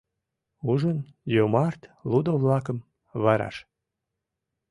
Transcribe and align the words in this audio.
Ужын 0.71 0.97
йомарт 1.35 1.81
лудо-влакым, 2.09 2.77
вараш 3.23 3.55